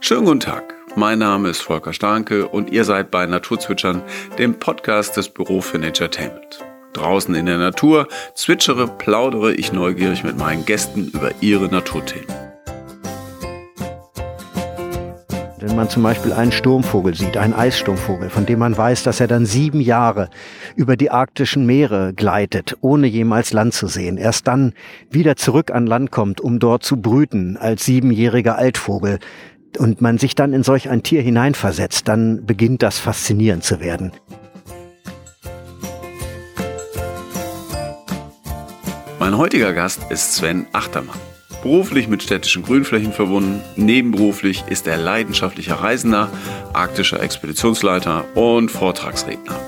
[0.00, 0.74] Schönen guten Tag.
[0.94, 4.02] Mein Name ist Volker Starke und ihr seid bei Naturzwitschern,
[4.38, 6.60] dem Podcast des Büro für Naturetainment.
[6.92, 12.26] Draußen in der Natur zwitschere, plaudere ich neugierig mit meinen Gästen über ihre Naturthemen.
[15.62, 19.28] Wenn man zum Beispiel einen Sturmvogel sieht, einen Eissturmvogel, von dem man weiß, dass er
[19.28, 20.28] dann sieben Jahre
[20.74, 24.72] über die arktischen Meere gleitet, ohne jemals Land zu sehen, erst dann
[25.08, 29.20] wieder zurück an Land kommt, um dort zu brüten als siebenjähriger Altvogel,
[29.78, 34.12] und man sich dann in solch ein Tier hineinversetzt, dann beginnt das faszinierend zu werden.
[39.18, 41.18] Mein heutiger Gast ist Sven Achtermann.
[41.62, 46.28] Beruflich mit städtischen Grünflächen verbunden, nebenberuflich ist er leidenschaftlicher Reisender,
[46.72, 49.60] arktischer Expeditionsleiter und Vortragsredner.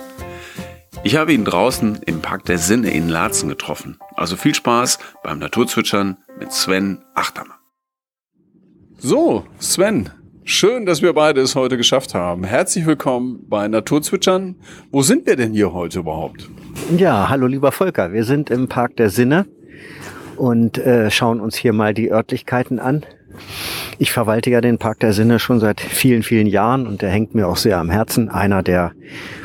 [1.04, 3.98] Ich habe ihn draußen im Park der Sinne in Laatzen getroffen.
[4.16, 7.63] Also viel Spaß beim Naturzwitschern mit Sven Achtermann.
[9.06, 10.08] So, Sven,
[10.44, 12.42] schön, dass wir beide es heute geschafft haben.
[12.42, 14.56] Herzlich willkommen bei Naturzwitschern.
[14.90, 16.48] Wo sind wir denn hier heute überhaupt?
[16.96, 19.44] Ja, hallo lieber Volker, wir sind im Park der Sinne
[20.36, 23.04] und äh, schauen uns hier mal die Örtlichkeiten an.
[23.98, 27.34] Ich verwalte ja den Park der Sinne schon seit vielen, vielen Jahren und der hängt
[27.34, 28.30] mir auch sehr am Herzen.
[28.30, 28.92] Einer der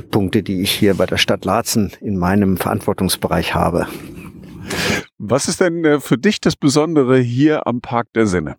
[0.09, 3.87] Punkte, die ich hier bei der Stadt Laatzen in meinem Verantwortungsbereich habe.
[5.17, 8.55] Was ist denn äh, für dich das Besondere hier am Park der Sinne?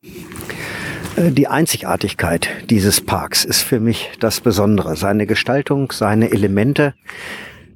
[1.20, 4.96] Äh, die Einzigartigkeit dieses Parks ist für mich das Besondere.
[4.96, 6.94] Seine Gestaltung, seine Elemente,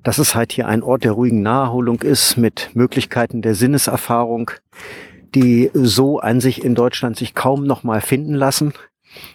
[0.02, 4.50] dass es halt hier ein Ort der ruhigen Naherholung ist mit Möglichkeiten der Sinneserfahrung,
[5.34, 8.72] die so an sich in Deutschland sich kaum noch mal finden lassen.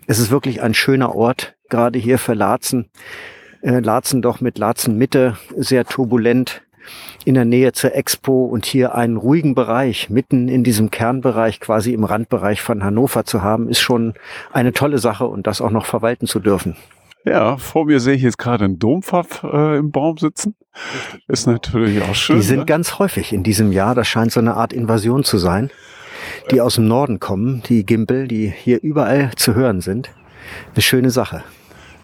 [0.08, 2.90] Es ist wirklich ein schöner Ort, gerade hier für Laatzen.
[3.62, 6.62] Äh, Laatzen doch mit Laatzen Mitte sehr turbulent
[7.26, 11.94] in der Nähe zur Expo und hier einen ruhigen Bereich mitten in diesem Kernbereich, quasi
[11.94, 14.14] im Randbereich von Hannover zu haben, ist schon
[14.52, 16.76] eine tolle Sache und das auch noch verwalten zu dürfen.
[17.26, 20.56] Ja, vor mir sehe ich jetzt gerade einen Dompfaff äh, im Baum sitzen.
[21.28, 22.38] Ist natürlich auch schön.
[22.38, 22.66] Die sind ne?
[22.66, 23.94] ganz häufig in diesem Jahr.
[23.94, 25.70] Das scheint so eine Art Invasion zu sein.
[26.52, 30.10] Die aus dem Norden kommen, die Gimpel, die hier überall zu hören sind.
[30.74, 31.44] Eine schöne Sache.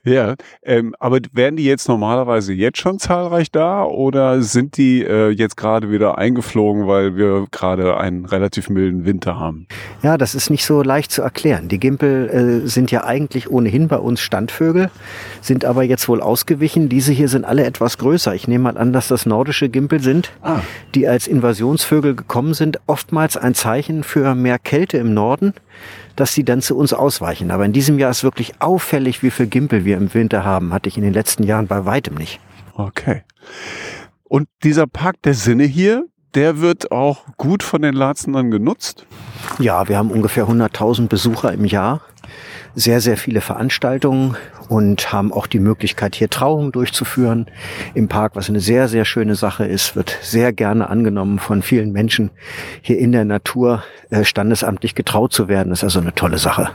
[0.06, 5.30] Ja, ähm, aber werden die jetzt normalerweise jetzt schon zahlreich da oder sind die äh,
[5.30, 9.68] jetzt gerade wieder eingeflogen, weil wir gerade einen relativ milden Winter haben?
[10.04, 11.70] Ja, das ist nicht so leicht zu erklären.
[11.70, 14.92] Die Gimpel äh, sind ja eigentlich ohnehin bei uns Standvögel,
[15.42, 16.88] sind aber jetzt wohl ausgewichen.
[16.88, 18.36] Diese hier sind alle etwas größer.
[18.36, 20.60] Ich nehme mal an, dass das nordische Gimpel sind, ah.
[20.94, 22.80] die als Invasionsvögel gekommen sind.
[22.86, 25.54] Oftmals ein Zeichen für mehr Kälte im Norden
[26.16, 27.52] dass sie dann zu uns ausweichen.
[27.52, 30.74] Aber in diesem Jahr ist wirklich auffällig, wie viel Gimpel wir im Winter haben.
[30.74, 32.40] Hatte ich in den letzten Jahren bei weitem nicht.
[32.74, 33.24] Okay.
[34.24, 39.06] Und dieser Park der Sinne hier, der wird auch gut von den Latzenern genutzt?
[39.60, 42.02] Ja, wir haben ungefähr 100.000 Besucher im Jahr.
[42.74, 44.36] Sehr, sehr viele Veranstaltungen
[44.70, 47.48] und haben auch die Möglichkeit, hier Trauungen durchzuführen
[47.94, 51.92] im Park, was eine sehr, sehr schöne Sache ist, wird sehr gerne angenommen von vielen
[51.92, 52.32] Menschen,
[52.82, 55.70] hier in der Natur äh, standesamtlich getraut zu werden.
[55.70, 56.70] Das ist also eine tolle Sache.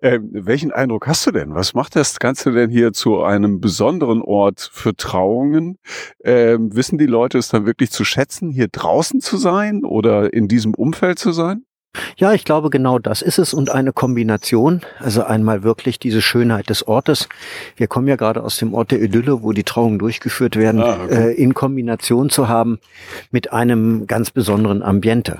[0.00, 1.54] Ähm, welchen Eindruck hast du denn?
[1.54, 5.78] Was macht das Ganze denn hier zu einem besonderen Ort für Trauungen?
[6.24, 10.48] Ähm, wissen die Leute es dann wirklich zu schätzen, hier draußen zu sein oder in
[10.48, 11.64] diesem Umfeld zu sein?
[12.16, 14.82] Ja, ich glaube, genau das ist es und eine Kombination.
[14.98, 17.28] Also einmal wirklich diese Schönheit des Ortes.
[17.76, 20.98] Wir kommen ja gerade aus dem Ort der Idylle, wo die Trauungen durchgeführt werden, ah,
[21.04, 21.30] okay.
[21.30, 22.78] äh, in Kombination zu haben
[23.30, 25.38] mit einem ganz besonderen Ambiente.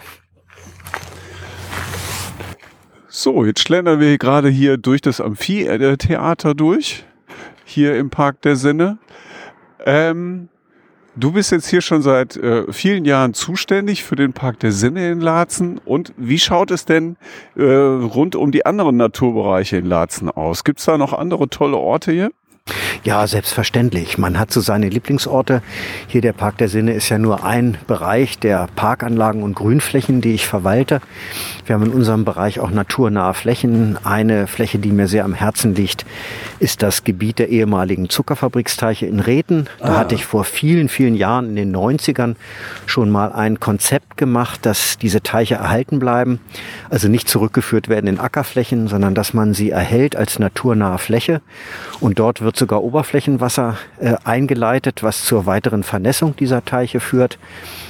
[3.09, 7.05] So, jetzt schlendern wir gerade hier durch das Amphitheater durch,
[7.65, 8.99] hier im Park der Sinne.
[9.85, 10.49] Ähm,
[11.19, 15.11] Du bist jetzt hier schon seit äh, vielen Jahren zuständig für den Park der Sinne
[15.11, 15.81] in Laatzen.
[15.85, 17.17] Und wie schaut es denn
[17.57, 20.63] äh, rund um die anderen Naturbereiche in Laatzen aus?
[20.63, 22.31] Gibt es da noch andere tolle Orte hier?
[23.05, 24.19] Ja, selbstverständlich.
[24.19, 25.63] Man hat so seine Lieblingsorte.
[26.07, 30.35] Hier der Park der Sinne ist ja nur ein Bereich der Parkanlagen und Grünflächen, die
[30.35, 31.01] ich verwalte.
[31.67, 33.99] Wir haben in unserem Bereich auch naturnahe Flächen.
[34.05, 36.05] Eine Fläche, die mir sehr am Herzen liegt,
[36.59, 39.67] ist das Gebiet der ehemaligen Zuckerfabriksteiche in Reten.
[39.79, 39.99] Da ah.
[39.99, 42.35] hatte ich vor vielen, vielen Jahren in den 90ern
[42.87, 46.41] schon mal ein Konzept gemacht, dass diese Teiche erhalten bleiben.
[46.91, 51.41] Also nicht zurückgeführt werden in Ackerflächen, sondern dass man sie erhält als naturnahe Fläche.
[52.01, 57.39] Und dort wird sogar Oberflächenwasser äh, eingeleitet, was zur weiteren Vernässung dieser Teiche führt.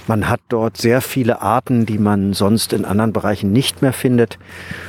[0.06, 4.38] Man hat dort sehr viele Arten, die man sonst in anderen Bereichen nicht mehr findet.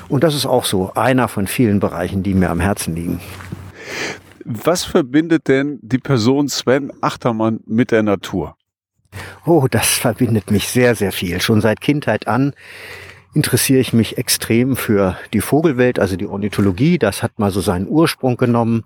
[0.07, 3.19] Und das ist auch so einer von vielen Bereichen, die mir am Herzen liegen.
[4.45, 8.55] Was verbindet denn die Person Sven Achtermann mit der Natur?
[9.45, 11.41] Oh, das verbindet mich sehr, sehr viel.
[11.41, 12.53] Schon seit Kindheit an
[13.33, 16.97] interessiere ich mich extrem für die Vogelwelt, also die Ornithologie.
[16.97, 18.85] Das hat mal so seinen Ursprung genommen.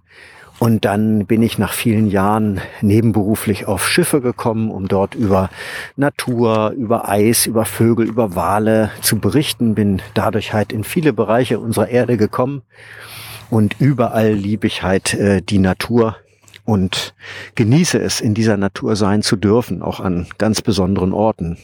[0.59, 5.49] Und dann bin ich nach vielen Jahren nebenberuflich auf Schiffe gekommen, um dort über
[5.95, 9.75] Natur, über Eis, über Vögel, über Wale zu berichten.
[9.75, 12.61] Bin dadurch halt in viele Bereiche unserer Erde gekommen.
[13.49, 16.15] Und überall liebe ich halt äh, die Natur
[16.65, 17.13] und
[17.55, 21.57] genieße es, in dieser Natur sein zu dürfen, auch an ganz besonderen Orten.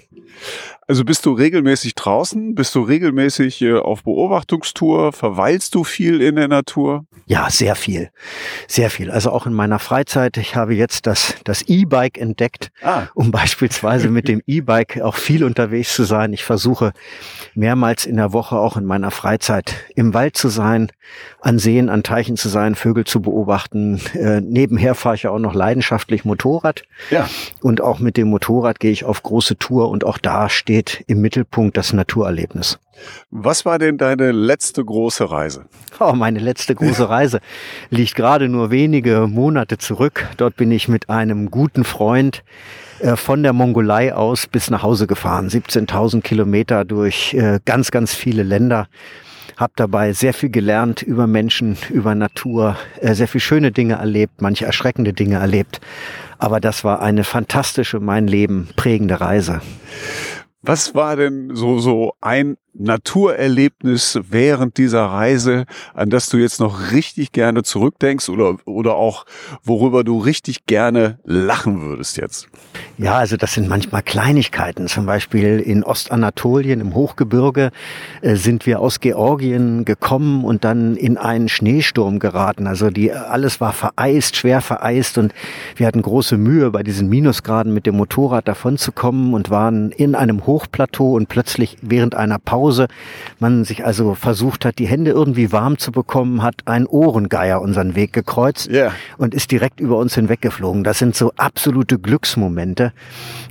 [0.90, 2.56] Also bist du regelmäßig draußen?
[2.56, 5.14] Bist du regelmäßig äh, auf Beobachtungstour?
[5.14, 7.06] Verweilst du viel in der Natur?
[7.28, 8.10] Ja, sehr viel.
[8.68, 9.12] Sehr viel.
[9.12, 10.38] Also auch in meiner Freizeit.
[10.38, 13.04] Ich habe jetzt das, das E-Bike entdeckt, ah.
[13.14, 16.34] um beispielsweise mit dem E-Bike auch viel unterwegs zu sein.
[16.34, 16.92] Ich versuche
[17.54, 20.92] mehrmals in der Woche auch in meiner Freizeit im Wald zu sein,
[21.40, 24.02] an Seen, an Teichen zu sein, Vögel zu beobachten.
[24.16, 26.82] Äh, nebenher fahre ich ja auch noch leidenschaftlich Motorrad.
[27.12, 27.30] Ja.
[27.62, 30.50] Und auch mit dem Motorrad gehe ich auf große Tour und auch da
[30.80, 32.80] steht im Mittelpunkt das Naturerlebnis.
[33.32, 35.66] Was war denn deine letzte große Reise?
[36.00, 37.40] Oh, meine letzte große Reise
[37.90, 40.28] liegt gerade nur wenige Monate zurück.
[40.38, 42.44] Dort bin ich mit einem guten Freund
[43.00, 45.50] äh, von der Mongolei aus bis nach Hause gefahren.
[45.50, 48.88] 17.000 Kilometer durch äh, ganz, ganz viele Länder.
[49.58, 54.42] Hab dabei sehr viel gelernt über Menschen, über Natur, äh, sehr viel schöne Dinge erlebt,
[54.42, 55.82] manche erschreckende Dinge erlebt.
[56.38, 59.62] Aber das war eine fantastische, mein Leben prägende Reise.
[60.62, 66.92] Was war denn so, so ein Naturerlebnis während dieser Reise, an das du jetzt noch
[66.92, 69.26] richtig gerne zurückdenkst oder, oder auch
[69.64, 72.48] worüber du richtig gerne lachen würdest jetzt?
[72.98, 74.88] Ja, also das sind manchmal Kleinigkeiten.
[74.88, 77.72] Zum Beispiel in Ostanatolien im Hochgebirge
[78.22, 82.66] äh, sind wir aus Georgien gekommen und dann in einen Schneesturm geraten.
[82.66, 85.34] Also die, alles war vereist, schwer vereist und
[85.76, 90.46] wir hatten große Mühe bei diesen Minusgraden mit dem Motorrad davonzukommen und waren in einem
[90.46, 92.88] Hochplateau und plötzlich während einer Pause Hause,
[93.40, 97.96] man sich also versucht hat, die Hände irgendwie warm zu bekommen, hat ein Ohrengeier unseren
[97.96, 98.94] Weg gekreuzt yeah.
[99.18, 100.84] und ist direkt über uns hinweggeflogen.
[100.84, 102.94] Das sind so absolute Glücksmomente,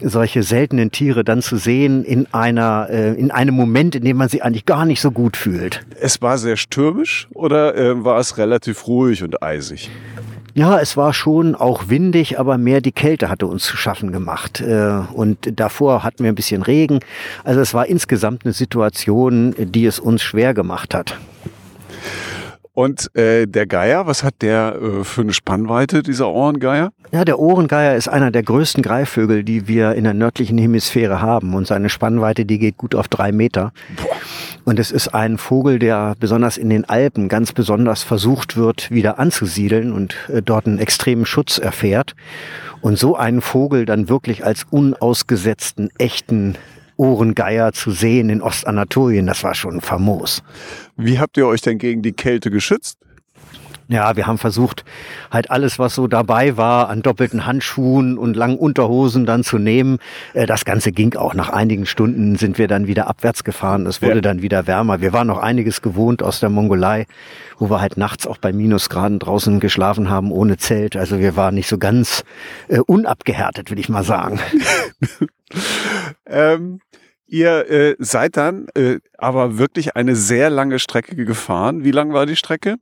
[0.00, 4.28] solche seltenen Tiere dann zu sehen in einer, äh, in einem Moment, in dem man
[4.28, 5.84] sie eigentlich gar nicht so gut fühlt.
[6.00, 9.90] Es war sehr stürmisch oder äh, war es relativ ruhig und eisig?
[10.58, 14.60] Ja, es war schon auch windig, aber mehr die Kälte hatte uns zu schaffen gemacht.
[14.60, 16.98] Äh, und davor hatten wir ein bisschen Regen.
[17.44, 21.16] Also es war insgesamt eine Situation, die es uns schwer gemacht hat.
[22.74, 26.90] Und äh, der Geier, was hat der äh, für eine Spannweite, dieser Ohrengeier?
[27.12, 31.54] Ja, der Ohrengeier ist einer der größten Greifvögel, die wir in der nördlichen Hemisphäre haben.
[31.54, 33.72] Und seine Spannweite, die geht gut auf drei Meter.
[34.68, 39.18] Und es ist ein Vogel, der besonders in den Alpen ganz besonders versucht wird, wieder
[39.18, 42.14] anzusiedeln und äh, dort einen extremen Schutz erfährt.
[42.82, 46.56] Und so einen Vogel dann wirklich als unausgesetzten, echten
[46.98, 50.42] Ohrengeier zu sehen in Ostanatolien, das war schon famos.
[50.98, 52.98] Wie habt ihr euch denn gegen die Kälte geschützt?
[53.90, 54.84] Ja, wir haben versucht,
[55.30, 59.98] halt alles, was so dabei war, an doppelten Handschuhen und langen Unterhosen dann zu nehmen.
[60.34, 61.32] Äh, das Ganze ging auch.
[61.32, 63.86] Nach einigen Stunden sind wir dann wieder abwärts gefahren.
[63.86, 64.20] Es wurde ja.
[64.20, 65.00] dann wieder wärmer.
[65.00, 67.06] Wir waren noch einiges gewohnt aus der Mongolei,
[67.58, 70.94] wo wir halt nachts auch bei Minusgraden draußen geschlafen haben, ohne Zelt.
[70.94, 72.24] Also wir waren nicht so ganz
[72.68, 74.38] äh, unabgehärtet, würde ich mal sagen.
[76.26, 76.80] ähm,
[77.28, 81.84] Ihr äh, seid dann äh, aber wirklich eine sehr lange Strecke gefahren.
[81.84, 82.76] Wie lang war die Strecke?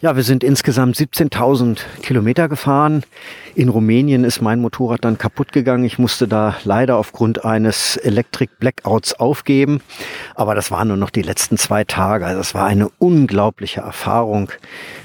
[0.00, 3.02] Ja, wir sind insgesamt 17.000 Kilometer gefahren.
[3.54, 5.84] In Rumänien ist mein Motorrad dann kaputt gegangen.
[5.84, 9.80] Ich musste da leider aufgrund eines Electric Blackouts aufgeben.
[10.34, 12.26] Aber das waren nur noch die letzten zwei Tage.
[12.26, 14.52] Also es war eine unglaubliche Erfahrung,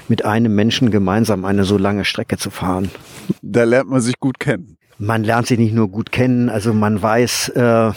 [0.08, 2.90] mit einem Menschen gemeinsam eine so lange Strecke zu fahren.
[3.40, 4.76] Da lernt man sich gut kennen.
[4.98, 7.92] Man lernt sich nicht nur gut kennen, also man weiß, äh,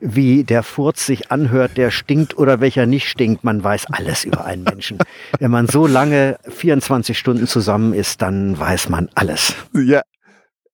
[0.00, 3.44] wie der Furz sich anhört, der stinkt oder welcher nicht stinkt.
[3.44, 4.98] Man weiß alles über einen Menschen.
[5.38, 9.54] Wenn man so lange 24 Stunden zusammen ist, dann weiß man alles.
[9.74, 10.02] Ja.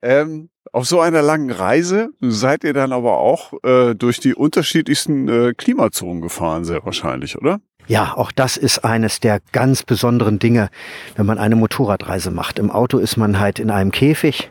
[0.02, 5.28] Ähm, auf so einer langen Reise seid ihr dann aber auch äh, durch die unterschiedlichsten
[5.28, 7.60] äh, Klimazonen gefahren, sehr wahrscheinlich, oder?
[7.92, 10.70] Ja, auch das ist eines der ganz besonderen Dinge,
[11.14, 12.58] wenn man eine Motorradreise macht.
[12.58, 14.50] Im Auto ist man halt in einem Käfig.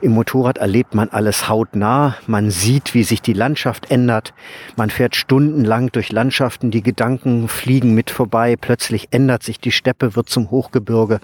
[0.00, 2.16] Im Motorrad erlebt man alles hautnah.
[2.26, 4.32] Man sieht, wie sich die Landschaft ändert.
[4.76, 6.70] Man fährt stundenlang durch Landschaften.
[6.70, 8.56] Die Gedanken fliegen mit vorbei.
[8.58, 11.20] Plötzlich ändert sich die Steppe, wird zum Hochgebirge.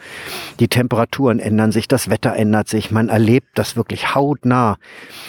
[0.61, 1.88] Die Temperaturen ändern sich.
[1.88, 2.90] Das Wetter ändert sich.
[2.90, 4.76] Man erlebt das wirklich hautnah.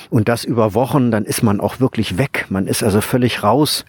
[0.09, 1.11] Und das über Wochen.
[1.11, 2.47] Dann ist man auch wirklich weg.
[2.49, 3.85] Man ist also völlig raus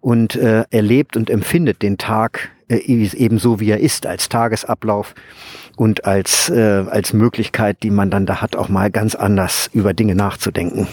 [0.00, 5.14] und äh, erlebt und empfindet den Tag äh, ebenso wie er ist als Tagesablauf
[5.76, 9.94] und als äh, als Möglichkeit, die man dann da hat, auch mal ganz anders über
[9.94, 10.88] Dinge nachzudenken.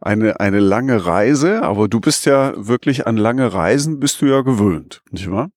[0.00, 4.40] eine, eine lange Reise, aber du bist ja wirklich an lange Reisen bist du ja
[4.40, 5.50] gewöhnt, nicht wahr?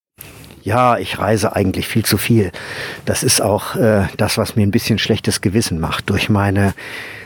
[0.63, 2.53] Ja, ich reise eigentlich viel zu viel.
[3.03, 6.09] Das ist auch äh, das, was mir ein bisschen schlechtes Gewissen macht.
[6.09, 6.73] Durch meine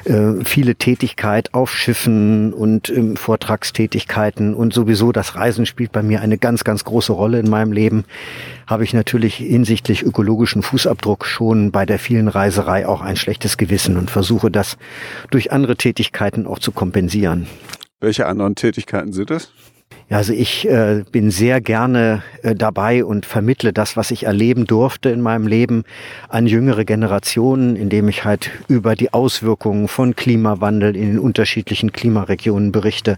[0.06, 6.22] äh, viele Tätigkeit auf Schiffen und ähm, Vortragstätigkeiten und sowieso das Reisen spielt bei mir
[6.22, 8.06] eine ganz, ganz große Rolle in meinem Leben,
[8.66, 13.98] habe ich natürlich hinsichtlich ökologischen Fußabdruck schon bei der vielen Reiserei auch ein schlechtes Gewissen
[13.98, 14.78] und versuche das
[15.30, 17.46] durch andere Tätigkeiten auch zu kompensieren.
[18.00, 19.52] Welche anderen Tätigkeiten sind es?
[20.10, 24.66] Ja, also ich äh, bin sehr gerne äh, dabei und vermittle das, was ich erleben
[24.66, 25.84] durfte in meinem Leben
[26.30, 32.72] an jüngere Generationen, indem ich halt über die Auswirkungen von Klimawandel in den unterschiedlichen Klimaregionen
[32.72, 33.18] berichte,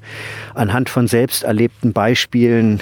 [0.55, 2.81] anhand von selbst erlebten Beispielen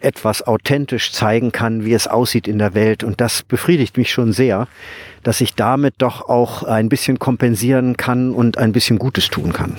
[0.00, 3.02] etwas authentisch zeigen kann, wie es aussieht in der Welt.
[3.02, 4.68] Und das befriedigt mich schon sehr,
[5.22, 9.74] dass ich damit doch auch ein bisschen kompensieren kann und ein bisschen Gutes tun kann.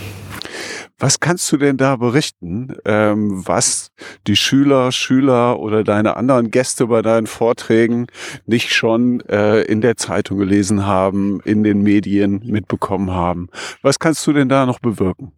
[0.99, 3.91] Was kannst du denn da berichten, ähm, was
[4.27, 8.07] die Schüler, Schüler oder deine anderen Gäste bei deinen Vorträgen
[8.45, 13.47] nicht schon äh, in der Zeitung gelesen haben, in den Medien mitbekommen haben?
[13.81, 15.31] Was kannst du denn da noch bewirken?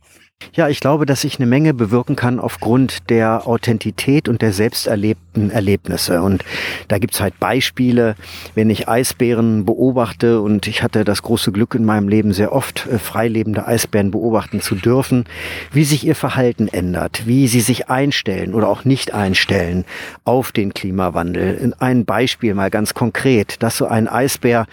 [0.53, 4.87] Ja, ich glaube, dass ich eine Menge bewirken kann aufgrund der Authentität und der selbst
[4.87, 6.21] erlebten Erlebnisse.
[6.21, 6.43] Und
[6.87, 8.15] da gibt's halt Beispiele,
[8.55, 12.87] wenn ich Eisbären beobachte und ich hatte das große Glück in meinem Leben sehr oft
[12.87, 15.25] äh, freilebende Eisbären beobachten zu dürfen,
[15.71, 19.85] wie sich ihr Verhalten ändert, wie sie sich einstellen oder auch nicht einstellen
[20.25, 21.73] auf den Klimawandel.
[21.79, 24.65] Ein Beispiel mal ganz konkret, dass so ein Eisbär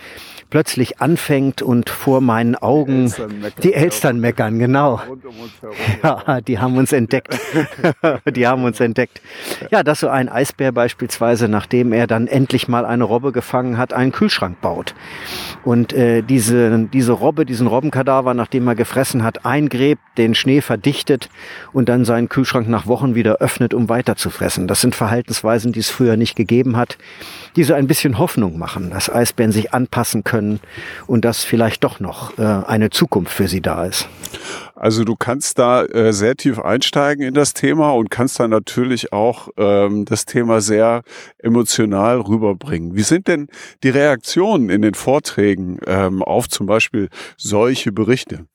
[0.50, 5.00] plötzlich anfängt und vor meinen Augen die Elstern meckern, die Elstern meckern genau.
[6.03, 7.38] Ja, die haben uns entdeckt.
[8.35, 9.21] die haben uns entdeckt.
[9.71, 13.93] Ja, dass so ein Eisbär beispielsweise, nachdem er dann endlich mal eine Robbe gefangen hat,
[13.93, 14.95] einen Kühlschrank baut.
[15.65, 21.29] Und äh, diese, diese Robbe, diesen Robbenkadaver, nachdem er gefressen hat, eingräbt, den Schnee verdichtet
[21.73, 24.69] und dann seinen Kühlschrank nach Wochen wieder öffnet, um weiter zu fressen.
[24.69, 26.99] Das sind Verhaltensweisen, die es früher nicht gegeben hat,
[27.57, 30.61] die so ein bisschen Hoffnung machen, dass Eisbären sich anpassen können
[31.07, 34.09] und dass vielleicht doch noch äh, eine Zukunft für sie da ist.
[34.75, 39.12] Also du kannst da äh, sehr tief einsteigen in das Thema und kannst dann natürlich
[39.12, 41.02] auch ähm, das Thema sehr
[41.38, 42.95] emotional rüberbringen.
[42.95, 43.49] Wie sind denn
[43.83, 48.47] die Reaktionen in den Vorträgen ähm, auf zum Beispiel solche Berichte?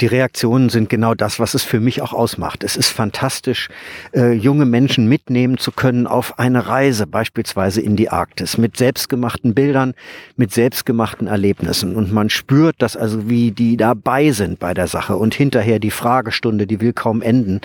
[0.00, 2.64] Die Reaktionen sind genau das, was es für mich auch ausmacht.
[2.64, 3.68] Es ist fantastisch,
[4.14, 9.54] äh, junge Menschen mitnehmen zu können auf eine Reise, beispielsweise in die Arktis, mit selbstgemachten
[9.54, 9.94] Bildern,
[10.36, 11.96] mit selbstgemachten Erlebnissen.
[11.96, 15.16] Und man spürt das also, wie die dabei sind bei der Sache.
[15.16, 17.60] Und hinterher die Fragestunde, die will kaum enden.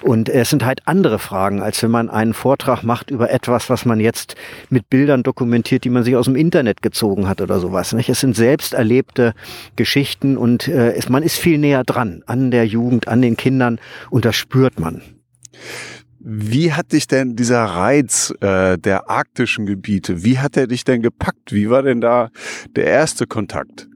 [0.00, 3.84] Und es sind halt andere Fragen, als wenn man einen Vortrag macht über etwas, was
[3.84, 4.36] man jetzt
[4.70, 7.92] mit Bildern dokumentiert, die man sich aus dem Internet gezogen hat oder sowas.
[7.92, 8.08] Nicht?
[8.08, 9.34] Es sind selbst erlebte
[9.76, 13.36] Geschichten und äh, es, man ist viel näher näher dran an der Jugend, an den
[13.36, 15.02] Kindern und das spürt man.
[16.20, 21.02] Wie hat dich denn dieser Reiz äh, der arktischen Gebiete, wie hat er dich denn
[21.02, 21.52] gepackt?
[21.52, 22.30] Wie war denn da
[22.76, 23.88] der erste Kontakt?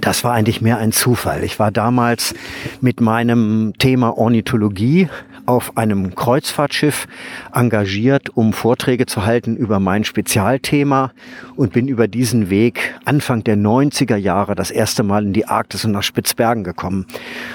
[0.00, 1.42] Das war eigentlich mehr ein Zufall.
[1.42, 2.34] Ich war damals
[2.80, 5.08] mit meinem Thema Ornithologie
[5.50, 7.08] auf einem Kreuzfahrtschiff
[7.52, 11.10] engagiert, um Vorträge zu halten über mein Spezialthema
[11.56, 15.84] und bin über diesen Weg Anfang der 90er Jahre das erste Mal in die Arktis
[15.84, 17.06] und nach Spitzbergen gekommen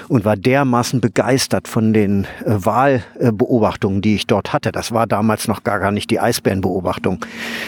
[0.09, 4.73] und war dermaßen begeistert von den äh, Wahlbeobachtungen, die ich dort hatte.
[4.73, 7.25] Das war damals noch gar, gar nicht die Eisbärenbeobachtung,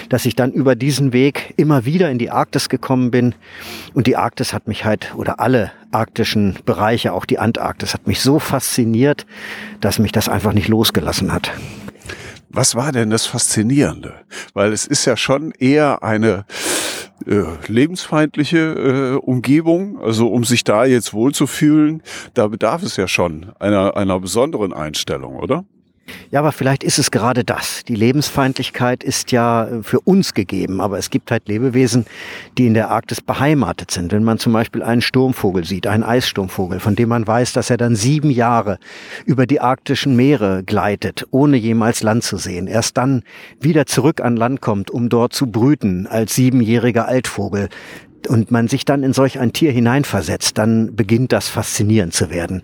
[0.09, 3.33] dass ich dann über diesen Weg immer wieder in die Arktis gekommen bin
[3.93, 8.21] und die Arktis hat mich halt oder alle arktischen Bereiche, auch die Antarktis, hat mich
[8.21, 9.25] so fasziniert,
[9.81, 11.51] dass mich das einfach nicht losgelassen hat.
[12.49, 14.13] Was war denn das Faszinierende?
[14.53, 16.45] Weil es ist ja schon eher eine
[17.25, 20.01] äh, lebensfeindliche äh, Umgebung.
[20.01, 22.01] Also um sich da jetzt wohlzufühlen,
[22.33, 25.65] da bedarf es ja schon einer, einer besonderen Einstellung, oder?
[26.31, 27.83] Ja, aber vielleicht ist es gerade das.
[27.85, 32.05] Die Lebensfeindlichkeit ist ja äh, für uns gegeben, aber es gibt halt Lebewesen,
[32.57, 34.11] die in der Arktis beheimatet sind.
[34.11, 37.77] Wenn man zum Beispiel einen Sturmvogel sieht, einen Eissturmvogel, von dem man weiß, dass er
[37.77, 38.77] dann sieben Jahre
[39.25, 43.23] über die arktischen Meere gleitet, ohne jemals Land zu sehen, erst dann
[43.59, 47.69] wieder zurück an Land kommt, um dort zu brüten als siebenjähriger Altvogel,
[48.27, 52.63] und man sich dann in solch ein Tier hineinversetzt, dann beginnt das faszinierend zu werden.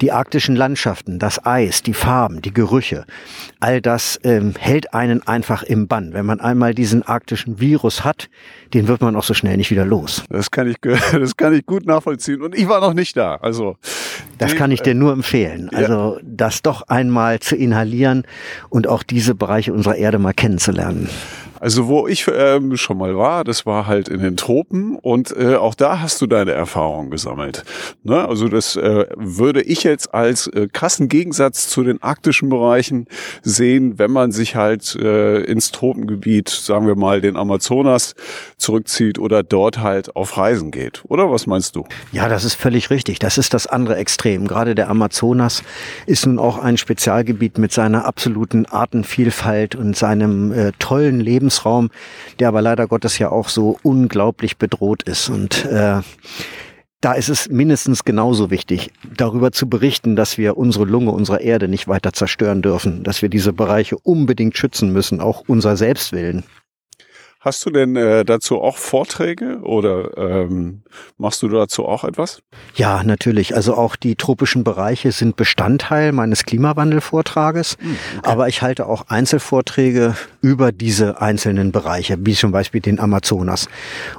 [0.00, 3.06] Die arktischen Landschaften, das Eis, die Farben, die Gerüche,
[3.60, 6.12] all das ähm, hält einen einfach im Bann.
[6.12, 8.28] Wenn man einmal diesen arktischen Virus hat,
[8.74, 10.24] den wird man auch so schnell nicht wieder los.
[10.28, 10.76] Das kann ich,
[11.12, 12.42] das kann ich gut nachvollziehen.
[12.42, 13.36] Und ich war noch nicht da.
[13.36, 13.76] Also
[14.38, 15.70] das kann ich dir nur empfehlen.
[15.72, 18.24] Also das doch einmal zu inhalieren
[18.68, 21.08] und auch diese Bereiche unserer Erde mal kennenzulernen.
[21.62, 25.54] Also wo ich ähm, schon mal war, das war halt in den Tropen und äh,
[25.54, 27.62] auch da hast du deine Erfahrungen gesammelt.
[28.02, 28.26] Ne?
[28.26, 33.06] Also das äh, würde ich jetzt als äh, krassen Gegensatz zu den arktischen Bereichen
[33.42, 38.16] sehen, wenn man sich halt äh, ins Tropengebiet, sagen wir mal den Amazonas,
[38.56, 41.04] zurückzieht oder dort halt auf Reisen geht.
[41.06, 41.84] Oder was meinst du?
[42.10, 43.20] Ja, das ist völlig richtig.
[43.20, 44.48] Das ist das andere Extrem.
[44.48, 45.62] Gerade der Amazonas
[46.06, 51.20] ist nun auch ein Spezialgebiet mit seiner absoluten Artenvielfalt und seinem äh, tollen
[51.52, 51.90] Lebensraum,
[52.38, 55.28] der aber leider Gottes ja auch so unglaublich bedroht ist.
[55.28, 56.00] Und äh,
[57.00, 61.68] da ist es mindestens genauso wichtig, darüber zu berichten, dass wir unsere Lunge, unsere Erde
[61.68, 66.44] nicht weiter zerstören dürfen, dass wir diese Bereiche unbedingt schützen müssen, auch unser Selbstwillen.
[67.44, 70.82] Hast du denn äh, dazu auch Vorträge oder ähm,
[71.18, 72.40] machst du dazu auch etwas?
[72.76, 73.56] Ja, natürlich.
[73.56, 77.78] Also auch die tropischen Bereiche sind Bestandteil meines Klimawandelvortrages.
[77.80, 78.30] Hm, okay.
[78.30, 83.68] Aber ich halte auch Einzelvorträge über diese einzelnen Bereiche, wie zum Beispiel den Amazonas.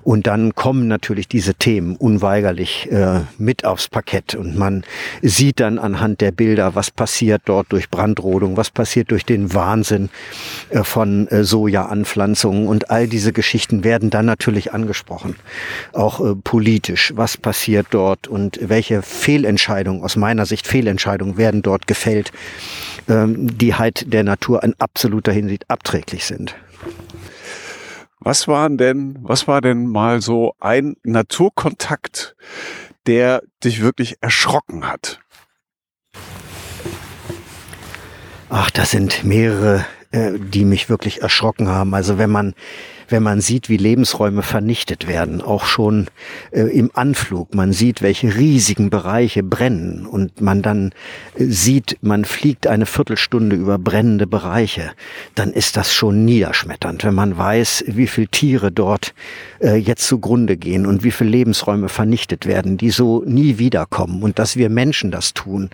[0.01, 4.35] Und dann kommen natürlich diese Themen unweigerlich äh, mit aufs Parkett.
[4.35, 4.83] Und man
[5.21, 10.09] sieht dann anhand der Bilder, was passiert dort durch Brandrodung, was passiert durch den Wahnsinn
[10.71, 15.35] äh, von äh, Sojaanpflanzungen und all diese Geschichten werden dann natürlich angesprochen.
[15.93, 21.85] Auch äh, politisch, was passiert dort und welche Fehlentscheidungen, aus meiner Sicht Fehlentscheidungen werden dort
[21.85, 22.31] gefällt,
[23.07, 26.55] ähm, die halt der Natur in absoluter Hinsicht abträglich sind.
[28.19, 32.35] Was waren denn, was war denn mal so ein Naturkontakt,
[33.05, 35.19] der dich wirklich erschrocken hat?
[38.49, 41.93] Ach, das sind mehrere, äh, die mich wirklich erschrocken haben.
[41.93, 42.53] Also wenn man
[43.13, 46.07] wenn man sieht, wie Lebensräume vernichtet werden, auch schon
[46.49, 47.53] äh, im Anflug.
[47.53, 50.93] Man sieht, welche riesigen Bereiche brennen und man dann
[51.37, 54.93] äh, sieht, man fliegt eine Viertelstunde über brennende Bereiche,
[55.35, 59.13] dann ist das schon niederschmetternd, wenn man weiß, wie viele Tiere dort
[59.59, 64.39] äh, jetzt zugrunde gehen und wie viele Lebensräume vernichtet werden, die so nie wiederkommen und
[64.39, 65.69] dass wir Menschen das tun,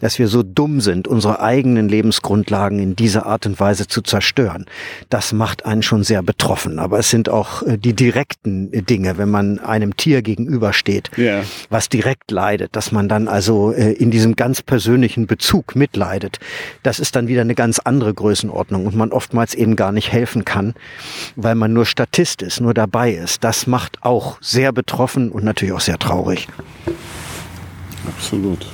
[0.00, 4.66] dass wir so dumm sind, unsere eigenen Lebensgrundlagen in dieser Art und Weise zu zerstören.
[5.10, 8.82] Das macht einen schon sehr betroffen betroffen, aber es sind auch äh, die direkten äh,
[8.82, 11.44] Dinge, wenn man einem Tier gegenübersteht, yeah.
[11.70, 16.38] was direkt leidet, dass man dann also äh, in diesem ganz persönlichen Bezug mitleidet.
[16.82, 20.44] Das ist dann wieder eine ganz andere Größenordnung und man oftmals eben gar nicht helfen
[20.44, 20.74] kann,
[21.36, 23.44] weil man nur Statist ist, nur dabei ist.
[23.44, 26.48] Das macht auch sehr betroffen und natürlich auch sehr traurig.
[28.06, 28.66] Absolut.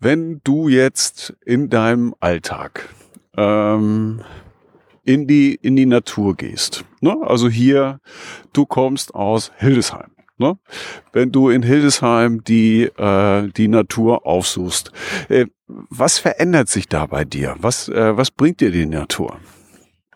[0.00, 2.88] Wenn du jetzt in deinem Alltag
[3.36, 4.22] ähm,
[5.08, 6.84] in die, in die Natur gehst.
[7.00, 7.16] Ne?
[7.22, 7.98] Also hier,
[8.52, 10.10] du kommst aus Hildesheim.
[10.36, 10.58] Ne?
[11.14, 14.92] Wenn du in Hildesheim die, äh, die Natur aufsuchst,
[15.30, 17.56] äh, was verändert sich da bei dir?
[17.58, 19.38] Was, äh, was bringt dir die Natur?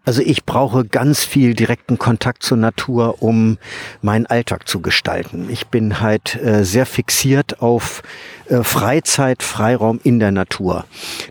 [0.04, 3.58] Also ich brauche ganz viel direkten Kontakt zur Natur, um
[4.00, 5.48] meinen Alltag zu gestalten.
[5.48, 8.02] Ich bin halt äh, sehr fixiert auf
[8.48, 10.84] äh, Freizeit, Freiraum in der Natur.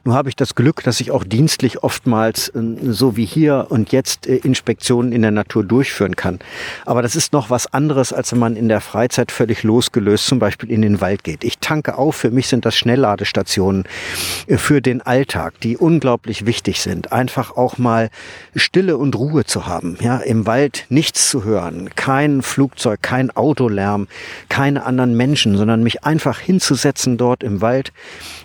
[0.06, 3.92] Nun habe ich das Glück, dass ich auch dienstlich oftmals äh, so wie hier und
[3.92, 6.40] jetzt äh, Inspektionen in der Natur durchführen kann.
[6.86, 10.40] Aber das ist noch was anderes, als wenn man in der Freizeit völlig losgelöst zum
[10.40, 11.44] Beispiel in den Wald geht.
[11.44, 13.84] Ich tanke auf, für mich sind das Schnellladestationen
[14.48, 17.12] äh, für den Alltag, die unglaublich wichtig sind.
[17.12, 18.10] Einfach auch mal
[18.62, 19.98] Stille und Ruhe zu haben.
[20.02, 24.08] Ja, im Wald nichts zu hören, kein Flugzeug, kein Autolärm,
[24.50, 27.92] keine anderen Menschen, sondern mich einfach hinzusetzen dort im Wald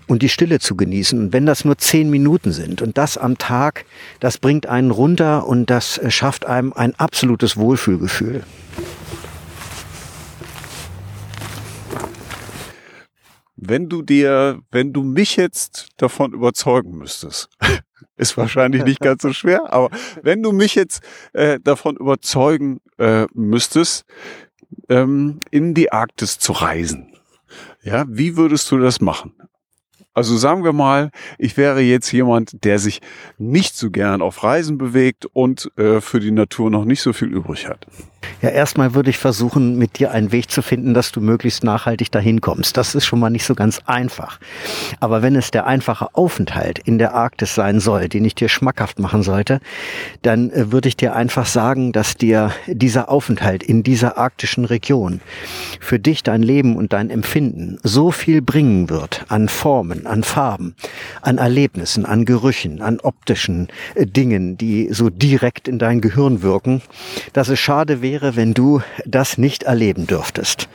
[0.07, 1.19] und die Stille zu genießen.
[1.19, 3.85] Und wenn das nur zehn Minuten sind und das am Tag,
[4.19, 8.43] das bringt einen runter und das schafft einem ein absolutes Wohlfühlgefühl.
[13.69, 17.49] Wenn du dir, wenn du mich jetzt davon überzeugen müsstest,
[18.17, 19.91] ist wahrscheinlich nicht ganz so schwer, aber
[20.23, 21.03] wenn du mich jetzt
[21.33, 24.05] äh, davon überzeugen äh, müsstest,
[24.89, 27.13] ähm, in die Arktis zu reisen,
[27.83, 29.35] ja, wie würdest du das machen?
[30.15, 33.03] Also sagen wir mal, ich wäre jetzt jemand, der sich
[33.37, 37.29] nicht so gern auf Reisen bewegt und äh, für die Natur noch nicht so viel
[37.29, 37.87] übrig hat.
[38.43, 42.11] Ja, erstmal würde ich versuchen, mit dir einen Weg zu finden, dass du möglichst nachhaltig
[42.11, 42.77] dahin kommst.
[42.77, 44.39] Das ist schon mal nicht so ganz einfach.
[45.01, 48.99] Aber wenn es der einfache Aufenthalt in der Arktis sein soll, den ich dir schmackhaft
[48.99, 49.61] machen sollte,
[50.23, 55.21] dann äh, würde ich dir einfach sagen, dass dir dieser Aufenthalt in dieser arktischen Region
[55.81, 60.75] für dich, dein Leben und dein Empfinden so viel bringen wird an Formen, an Farben,
[61.23, 66.83] an Erlebnissen, an Gerüchen, an optischen äh, Dingen, die so direkt in dein Gehirn wirken,
[67.33, 70.71] dass es schade wäre, wäre, wenn du das nicht erleben dürftest.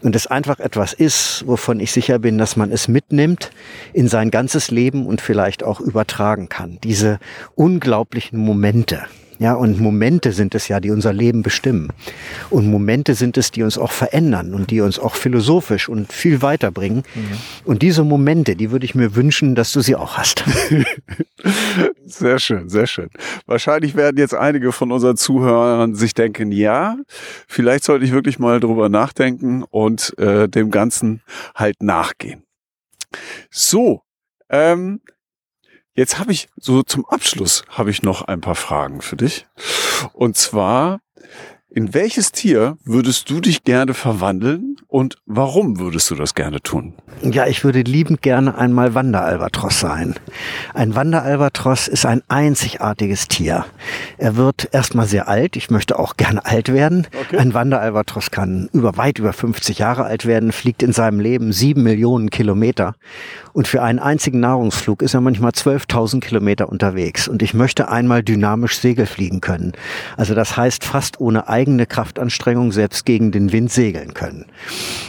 [0.00, 3.50] Und es einfach etwas ist, wovon ich sicher bin, dass man es mitnimmt
[3.92, 6.78] in sein ganzes Leben und vielleicht auch übertragen kann.
[6.82, 7.18] Diese
[7.54, 9.02] unglaublichen Momente.
[9.38, 11.90] Ja, und Momente sind es ja, die unser Leben bestimmen.
[12.50, 16.42] Und Momente sind es, die uns auch verändern und die uns auch philosophisch und viel
[16.42, 17.04] weiterbringen.
[17.14, 17.38] Mhm.
[17.64, 20.44] Und diese Momente, die würde ich mir wünschen, dass du sie auch hast.
[22.04, 23.10] Sehr schön, sehr schön.
[23.44, 26.96] Wahrscheinlich werden jetzt einige von unseren Zuhörern sich denken, ja,
[27.46, 31.22] vielleicht sollte ich wirklich mal drüber nachdenken und äh, dem Ganzen
[31.54, 32.44] halt nachgehen.
[33.50, 34.02] So,
[34.48, 35.00] ähm,
[35.98, 39.48] Jetzt habe ich so zum Abschluss habe ich noch ein paar Fragen für dich.
[40.12, 41.00] Und zwar,
[41.70, 46.94] in welches Tier würdest du dich gerne verwandeln und warum würdest du das gerne tun?
[47.22, 50.14] Ja, ich würde liebend gerne einmal Wanderalbatros sein.
[50.72, 53.66] Ein Wanderalbatros ist ein einzigartiges Tier.
[54.16, 55.56] Er wird erstmal sehr alt.
[55.56, 57.06] Ich möchte auch gerne alt werden.
[57.26, 57.36] Okay.
[57.36, 61.82] Ein Wanderalbatros kann über weit über 50 Jahre alt werden, fliegt in seinem Leben sieben
[61.82, 62.94] Millionen Kilometer.
[63.52, 67.28] Und für einen einzigen Nahrungsflug ist er manchmal 12.000 Kilometer unterwegs.
[67.28, 69.72] Und ich möchte einmal dynamisch Segel fliegen können.
[70.16, 74.46] Also das heißt fast ohne eigene Kraftanstrengung selbst gegen den Wind segeln können.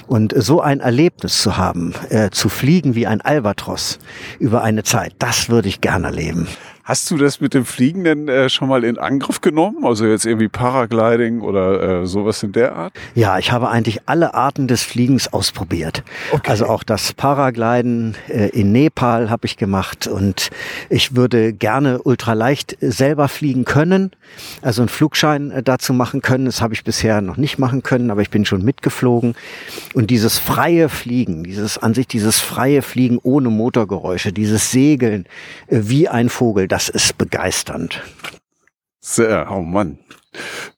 [0.08, 4.00] Und so ein Erlebnis zu haben, äh, zu fliegen wie ein Albatros
[4.40, 6.48] über eine Zeit, das würde ich gerne erleben.
[6.90, 9.86] Hast du das mit dem Fliegen denn äh, schon mal in Angriff genommen?
[9.86, 12.94] Also jetzt irgendwie Paragliding oder äh, sowas in der Art?
[13.14, 16.02] Ja, ich habe eigentlich alle Arten des Fliegens ausprobiert.
[16.32, 16.50] Okay.
[16.50, 20.50] Also auch das Paragliden äh, in Nepal habe ich gemacht und
[20.90, 24.10] ich würde gerne ultraleicht selber fliegen können,
[24.64, 26.46] also einen Flugschein äh, dazu machen können.
[26.46, 29.36] Das habe ich bisher noch nicht machen können, aber ich bin schon mitgeflogen.
[29.94, 35.26] Und dieses freie Fliegen, dieses an sich dieses freie Fliegen ohne Motorgeräusche, dieses Segeln
[35.68, 38.02] äh, wie ein Vogel, das ist begeisternd.
[39.02, 40.00] Sehr, oh Mann.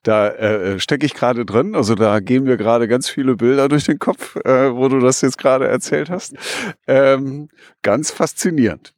[0.03, 1.75] Da äh, stecke ich gerade drin.
[1.75, 5.21] Also da gehen mir gerade ganz viele Bilder durch den Kopf, äh, wo du das
[5.21, 6.33] jetzt gerade erzählt hast.
[6.87, 7.49] Ähm,
[7.81, 8.93] ganz faszinierend.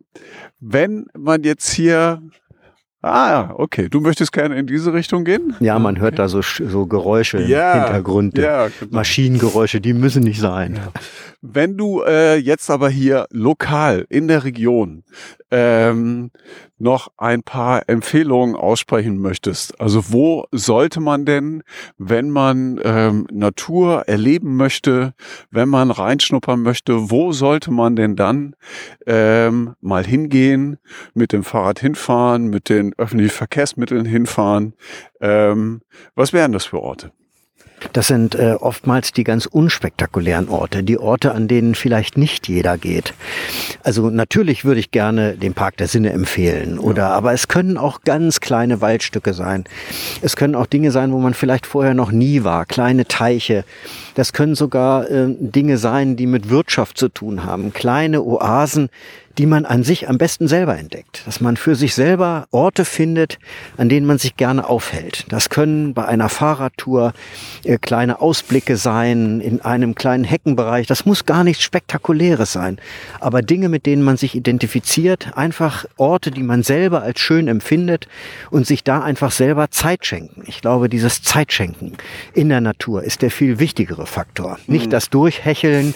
[0.59, 2.21] Wenn man jetzt hier
[3.03, 3.89] Ah, okay.
[3.89, 5.57] Du möchtest gerne in diese Richtung gehen?
[5.59, 8.37] Ja, man hört da so, so Geräusche ja, im Hintergrund.
[8.37, 8.95] Ja, genau.
[8.95, 10.75] Maschinengeräusche, die müssen nicht sein.
[10.77, 11.01] Ja.
[11.41, 15.03] Wenn du äh, jetzt aber hier lokal in der Region
[15.51, 16.31] ähm,
[16.77, 21.63] noch ein paar Empfehlungen aussprechen möchtest, also wo sollte man denn,
[21.97, 25.13] wenn man ähm, Natur erleben möchte,
[25.51, 28.55] wenn man reinschnuppern möchte, wo sollte man denn dann
[29.05, 30.77] ähm, mal hingehen,
[31.13, 34.73] mit dem Fahrrad hinfahren, mit den öffentlichen Verkehrsmitteln hinfahren?
[35.21, 35.81] Ähm,
[36.15, 37.11] was wären das für Orte?
[37.91, 42.77] Das sind äh, oftmals die ganz unspektakulären Orte, die Orte, an denen vielleicht nicht jeder
[42.77, 43.13] geht.
[43.83, 47.03] Also natürlich würde ich gerne den Park der Sinne empfehlen, oder?
[47.03, 47.09] Ja.
[47.09, 49.65] Aber es können auch ganz kleine Waldstücke sein.
[50.21, 53.65] Es können auch Dinge sein, wo man vielleicht vorher noch nie war, kleine Teiche.
[54.15, 58.89] Das können sogar äh, Dinge sein, die mit Wirtschaft zu tun haben, kleine Oasen,
[59.37, 61.23] die man an sich am besten selber entdeckt.
[61.25, 63.39] Dass man für sich selber Orte findet,
[63.77, 65.25] an denen man sich gerne aufhält.
[65.29, 67.13] Das können bei einer Fahrradtour
[67.63, 70.87] äh, kleine Ausblicke sein, in einem kleinen Heckenbereich.
[70.87, 72.77] Das muss gar nichts Spektakuläres sein.
[73.19, 78.07] Aber Dinge, mit denen man sich identifiziert, einfach Orte, die man selber als schön empfindet
[78.51, 80.43] und sich da einfach selber Zeit schenken.
[80.45, 81.93] Ich glaube, dieses Zeitschenken
[82.33, 84.59] in der Natur ist der viel wichtigere Faktor.
[84.67, 84.91] Nicht mhm.
[84.91, 85.93] das Durchhecheln,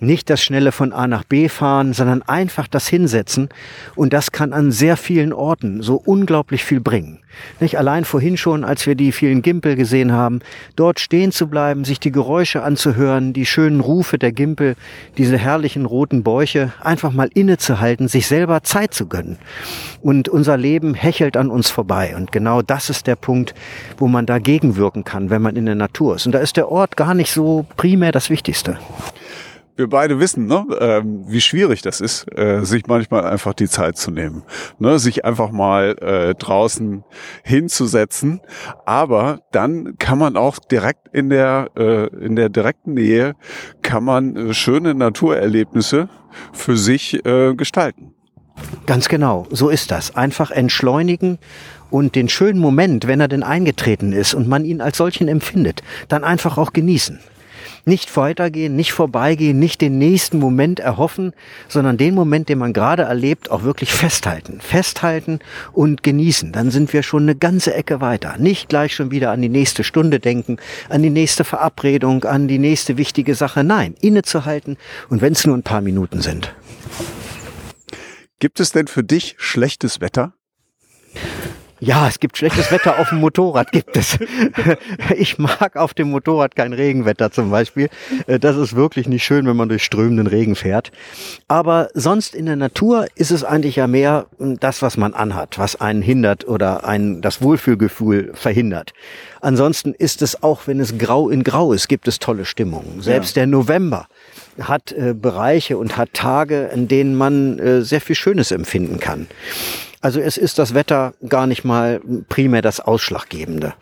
[0.00, 3.48] nicht das schnelle von A nach B fahren, sondern einfach das hinsetzen.
[3.94, 7.18] Und das kann an sehr vielen Orten so unglaublich viel bringen.
[7.60, 10.40] Nicht allein vorhin schon, als wir die vielen Gimpel gesehen haben,
[10.74, 14.76] dort stehen zu bleiben, sich die Geräusche anzuhören, die schönen Rufe der Gimpel,
[15.18, 19.38] diese herrlichen roten Bäuche, einfach mal innezuhalten, sich selber Zeit zu gönnen.
[20.00, 22.14] Und unser Leben hechelt an uns vorbei.
[22.16, 23.54] Und genau das ist der Punkt,
[23.98, 26.26] wo man dagegen wirken kann, wenn man in der Natur ist.
[26.26, 28.78] Und da ist der Ort gar nicht so primär das Wichtigste
[29.76, 33.96] wir beide wissen, ne, ähm, wie schwierig das ist, äh, sich manchmal einfach die Zeit
[33.96, 34.42] zu nehmen,
[34.78, 37.04] ne, sich einfach mal äh, draußen
[37.44, 38.40] hinzusetzen.
[38.86, 43.34] Aber dann kann man auch direkt in der äh, in der direkten Nähe
[43.82, 46.08] kann man äh, schöne Naturerlebnisse
[46.52, 47.18] für sich
[47.56, 48.12] gestalten.
[48.84, 50.16] Ganz genau, so ist das.
[50.16, 51.38] Einfach entschleunigen
[51.90, 55.82] und den schönen Moment, wenn er denn eingetreten ist und man ihn als solchen empfindet,
[56.08, 57.20] dann einfach auch genießen.
[57.88, 61.32] Nicht weitergehen, nicht vorbeigehen, nicht den nächsten Moment erhoffen,
[61.68, 64.60] sondern den Moment, den man gerade erlebt, auch wirklich festhalten.
[64.60, 65.38] Festhalten
[65.72, 66.50] und genießen.
[66.50, 68.38] Dann sind wir schon eine ganze Ecke weiter.
[68.38, 70.56] Nicht gleich schon wieder an die nächste Stunde denken,
[70.88, 73.62] an die nächste Verabredung, an die nächste wichtige Sache.
[73.62, 76.52] Nein, innezuhalten und wenn es nur ein paar Minuten sind.
[78.40, 80.34] Gibt es denn für dich schlechtes Wetter?
[81.78, 84.18] Ja, es gibt schlechtes Wetter auf dem Motorrad, gibt es.
[85.16, 87.88] Ich mag auf dem Motorrad kein Regenwetter zum Beispiel.
[88.26, 90.90] Äh, das ist wirklich nicht schön, wenn man durch strömenden Regen fährt.
[91.48, 95.80] Aber sonst in der Natur ist es eigentlich ja mehr das, was man anhat, was
[95.80, 98.92] einen hindert oder einen das Wohlfühlgefühl verhindert.
[99.40, 103.02] Ansonsten ist es auch, wenn es grau in grau ist, gibt es tolle Stimmungen.
[103.02, 103.40] Selbst ja.
[103.40, 104.08] der November
[104.60, 109.26] hat äh, Bereiche und hat Tage, in denen man äh, sehr viel Schönes empfinden kann.
[110.06, 113.74] Also es ist das Wetter gar nicht mal primär das Ausschlaggebende.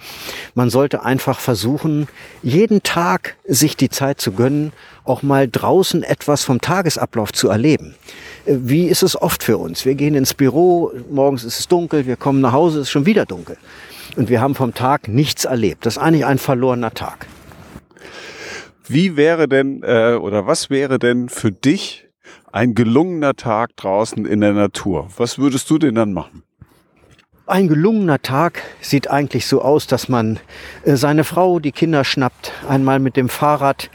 [0.54, 2.08] Man sollte einfach versuchen,
[2.42, 4.72] jeden Tag sich die Zeit zu gönnen,
[5.04, 7.94] auch mal draußen etwas vom Tagesablauf zu erleben.
[8.46, 9.84] Wie ist es oft für uns?
[9.84, 13.04] Wir gehen ins Büro, morgens ist es dunkel, wir kommen nach Hause, es ist schon
[13.04, 13.58] wieder dunkel.
[14.16, 15.84] Und wir haben vom Tag nichts erlebt.
[15.84, 17.26] Das ist eigentlich ein verlorener Tag.
[18.88, 22.04] Wie wäre denn äh, oder was wäre denn für dich
[22.53, 25.09] ein gelungener Tag draußen in der Natur.
[25.16, 26.42] Was würdest du denn dann machen?
[27.47, 30.40] Ein gelungener Tag sieht eigentlich so aus, dass man
[30.85, 33.90] äh, seine Frau, die Kinder schnappt, einmal mit dem Fahrrad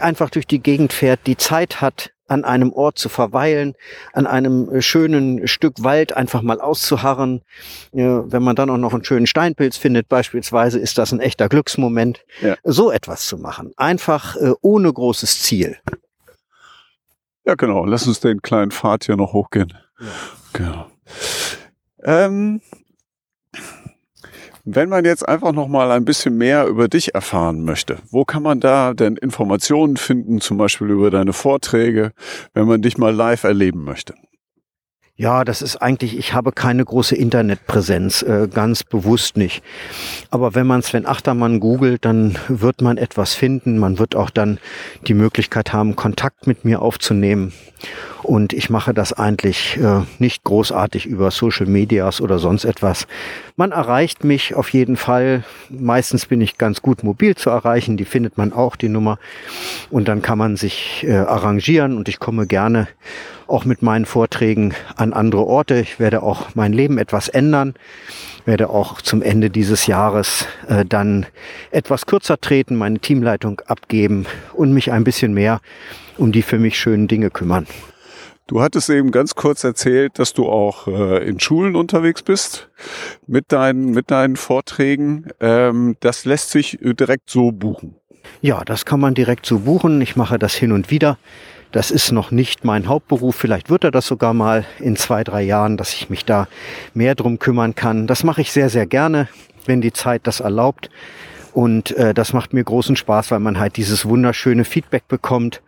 [0.00, 3.74] einfach durch die Gegend fährt, die Zeit hat, an einem Ort zu verweilen,
[4.12, 7.42] an einem äh, schönen Stück Wald einfach mal auszuharren.
[7.92, 12.24] Wenn man dann auch noch einen schönen Steinpilz findet, beispielsweise, ist das ein echter Glücksmoment.
[12.40, 12.56] Ja.
[12.64, 13.72] So etwas zu machen.
[13.76, 15.78] Einfach äh, ohne großes Ziel.
[17.44, 17.84] Ja, genau.
[17.84, 19.72] Lass uns den kleinen Pfad hier noch hochgehen.
[19.98, 20.06] Ja.
[20.52, 20.86] Genau.
[22.04, 22.60] Ähm,
[24.64, 28.44] wenn man jetzt einfach noch mal ein bisschen mehr über dich erfahren möchte, wo kann
[28.44, 32.12] man da denn Informationen finden, zum Beispiel über deine Vorträge,
[32.54, 34.14] wenn man dich mal live erleben möchte?
[35.22, 39.62] Ja, das ist eigentlich, ich habe keine große Internetpräsenz, äh, ganz bewusst nicht.
[40.32, 43.78] Aber wenn man Sven Achtermann googelt, dann wird man etwas finden.
[43.78, 44.58] Man wird auch dann
[45.06, 47.52] die Möglichkeit haben, Kontakt mit mir aufzunehmen.
[48.22, 53.06] Und ich mache das eigentlich äh, nicht großartig über Social Medias oder sonst etwas.
[53.56, 55.44] Man erreicht mich auf jeden Fall.
[55.70, 57.96] Meistens bin ich ganz gut mobil zu erreichen.
[57.96, 59.18] Die findet man auch, die Nummer.
[59.90, 62.88] Und dann kann man sich äh, arrangieren und ich komme gerne
[63.48, 65.80] auch mit meinen Vorträgen an andere Orte.
[65.80, 67.74] Ich werde auch mein Leben etwas ändern,
[68.46, 71.26] werde auch zum Ende dieses Jahres äh, dann
[71.70, 75.60] etwas kürzer treten, meine Teamleitung abgeben und mich ein bisschen mehr
[76.18, 77.66] um die für mich schönen Dinge kümmern.
[78.52, 82.68] Du hattest eben ganz kurz erzählt, dass du auch äh, in Schulen unterwegs bist
[83.26, 85.28] mit deinen, mit deinen Vorträgen.
[85.40, 87.96] Ähm, das lässt sich direkt so buchen.
[88.42, 90.02] Ja, das kann man direkt so buchen.
[90.02, 91.16] Ich mache das hin und wieder.
[91.70, 93.36] Das ist noch nicht mein Hauptberuf.
[93.36, 96.46] Vielleicht wird er das sogar mal in zwei, drei Jahren, dass ich mich da
[96.92, 98.06] mehr drum kümmern kann.
[98.06, 99.28] Das mache ich sehr, sehr gerne,
[99.64, 100.90] wenn die Zeit das erlaubt.
[101.54, 105.62] Und äh, das macht mir großen Spaß, weil man halt dieses wunderschöne Feedback bekommt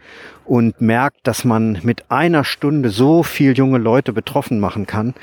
[0.44, 5.14] und merkt, dass man mit einer Stunde so viel junge Leute betroffen machen kann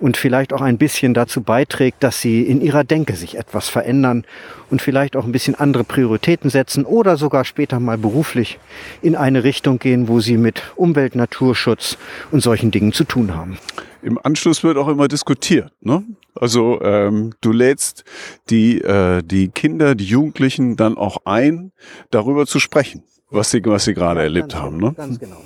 [0.00, 4.24] und vielleicht auch ein bisschen dazu beiträgt, dass sie in ihrer Denke sich etwas verändern
[4.70, 8.58] und vielleicht auch ein bisschen andere Prioritäten setzen oder sogar später mal beruflich
[9.02, 11.96] in eine Richtung gehen, wo sie mit Umwelt, Naturschutz
[12.30, 13.58] und solchen Dingen zu tun haben.
[14.02, 15.72] Im Anschluss wird auch immer diskutiert.
[15.80, 16.04] Ne?
[16.34, 18.04] Also ähm, du lädst
[18.48, 21.72] die, äh, die Kinder, die Jugendlichen dann auch ein,
[22.10, 24.78] darüber zu sprechen was sie, was sie gerade ja, erlebt haben.
[24.78, 24.94] Genau, ne?
[24.94, 25.36] Ganz genau.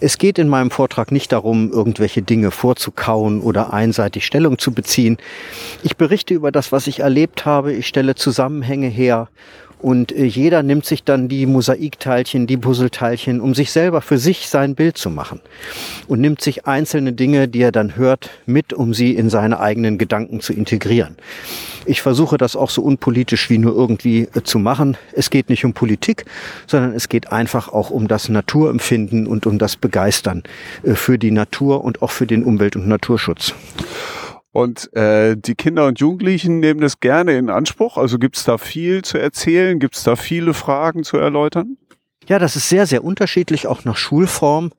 [0.00, 5.18] Es geht in meinem Vortrag nicht darum, irgendwelche Dinge vorzukauen oder einseitig Stellung zu beziehen.
[5.82, 7.72] Ich berichte über das, was ich erlebt habe.
[7.72, 9.28] Ich stelle Zusammenhänge her
[9.84, 14.48] und äh, jeder nimmt sich dann die Mosaikteilchen, die Puzzleteilchen, um sich selber für sich
[14.48, 15.40] sein Bild zu machen.
[16.08, 19.98] Und nimmt sich einzelne Dinge, die er dann hört, mit, um sie in seine eigenen
[19.98, 21.16] Gedanken zu integrieren.
[21.84, 24.96] Ich versuche das auch so unpolitisch wie nur irgendwie äh, zu machen.
[25.12, 26.24] Es geht nicht um Politik,
[26.66, 30.44] sondern es geht einfach auch um das Naturempfinden und um das Begeistern
[30.82, 33.52] äh, für die Natur und auch für den Umwelt- und Naturschutz.
[34.54, 37.96] Und äh, die Kinder und Jugendlichen nehmen das gerne in Anspruch.
[37.96, 39.80] Also gibt es da viel zu erzählen?
[39.80, 41.76] Gibt es da viele Fragen zu erläutern?
[42.28, 44.70] Ja, das ist sehr, sehr unterschiedlich, auch nach Schulform.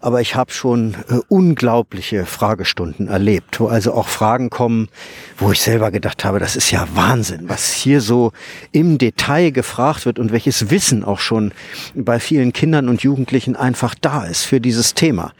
[0.00, 4.88] Aber ich habe schon äh, unglaubliche Fragestunden erlebt, wo also auch Fragen kommen,
[5.36, 8.30] wo ich selber gedacht habe, das ist ja Wahnsinn, was hier so
[8.70, 11.50] im Detail gefragt wird und welches Wissen auch schon
[11.96, 15.32] bei vielen Kindern und Jugendlichen einfach da ist für dieses Thema.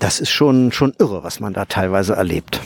[0.00, 2.60] Das ist schon, schon irre, was man da teilweise erlebt.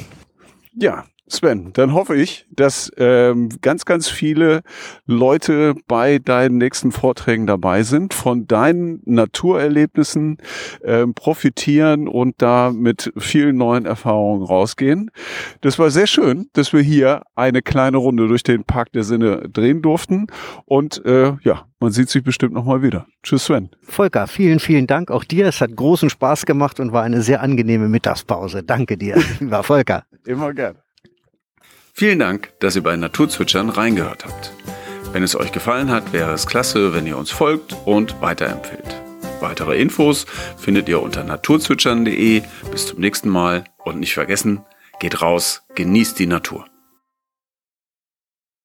[0.73, 4.63] Ja, Sven, dann hoffe ich, dass ähm, ganz, ganz viele
[5.07, 10.39] Leute bei deinen nächsten Vorträgen dabei sind, von deinen Naturerlebnissen
[10.83, 15.11] ähm, profitieren und da mit vielen neuen Erfahrungen rausgehen.
[15.61, 19.49] Das war sehr schön, dass wir hier eine kleine Runde durch den Park der Sinne
[19.49, 20.27] drehen durften.
[20.65, 23.07] Und äh, ja, man sieht sich bestimmt nochmal wieder.
[23.23, 23.71] Tschüss, Sven.
[23.83, 25.47] Volker, vielen, vielen Dank auch dir.
[25.47, 28.63] Es hat großen Spaß gemacht und war eine sehr angenehme Mittagspause.
[28.65, 30.05] Danke dir, lieber Volker.
[30.27, 30.77] Immer gern.
[31.93, 34.53] Vielen Dank, dass ihr bei Naturzwitschern reingehört habt.
[35.13, 38.95] Wenn es euch gefallen hat, wäre es klasse, wenn ihr uns folgt und weiterempfehlt.
[39.41, 40.27] Weitere Infos
[40.57, 42.43] findet ihr unter naturzwitschern.de.
[42.71, 44.61] Bis zum nächsten Mal und nicht vergessen,
[45.01, 46.70] geht raus, genießt die Natur.